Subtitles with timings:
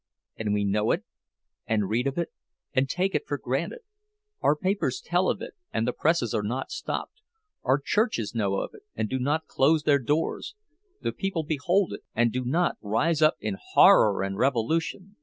[0.35, 1.03] And we know it,
[1.67, 2.29] and read of it,
[2.73, 3.81] and take it for granted;
[4.41, 8.81] our papers tell of it, and the presses are not stopped—our churches know of it,
[8.95, 13.57] and do not close their doors—the people behold it, and do not rise up in
[13.75, 15.17] horror and revolution!